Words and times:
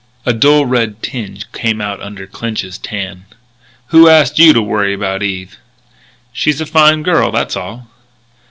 A 0.25 0.33
dull 0.33 0.65
red 0.65 1.03
tinge 1.03 1.45
came 1.51 1.79
out 1.79 2.01
under 2.01 2.25
Clinch's 2.25 2.79
tan: 2.79 3.25
"Who 3.89 4.09
asked 4.09 4.39
you 4.39 4.51
to 4.51 4.59
worry 4.59 4.95
about 4.95 5.21
Eve?" 5.21 5.57
"She's 6.33 6.59
a 6.59 6.65
fine 6.65 7.03
girl: 7.03 7.31
that's 7.31 7.55
all." 7.55 7.87